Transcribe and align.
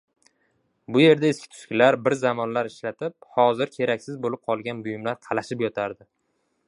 Bu 0.95 1.01
yerda 1.01 1.27
eski-tuskilar, 1.33 1.97
bir 2.07 2.17
zamonlar 2.21 2.69
ishlatib, 2.71 3.17
hozir 3.35 3.75
keraksiz 3.79 4.17
boʻlib 4.25 4.43
qolgan 4.51 4.81
buyumlar 4.89 5.21
qalashib 5.29 5.63
yotardi. 5.67 6.09